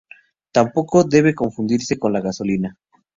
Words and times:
Tampoco 0.51 1.03
debe 1.03 1.35
confundirse 1.35 1.99
con 1.99 2.11
la 2.11 2.21
gasolina. 2.21 2.75